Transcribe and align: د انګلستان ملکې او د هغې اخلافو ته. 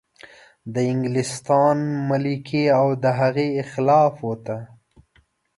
د 0.73 0.75
انګلستان 0.91 1.77
ملکې 2.09 2.63
او 2.79 2.87
د 3.03 3.05
هغې 3.19 3.47
اخلافو 3.63 4.31
ته. 4.45 4.57